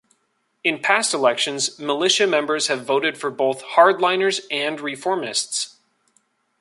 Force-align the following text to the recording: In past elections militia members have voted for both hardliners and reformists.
In 0.63 0.79
past 0.79 1.13
elections 1.13 1.77
militia 1.77 2.25
members 2.25 2.69
have 2.69 2.85
voted 2.87 3.19
for 3.19 3.29
both 3.29 3.61
hardliners 3.63 4.39
and 4.49 4.79
reformists. 4.79 5.75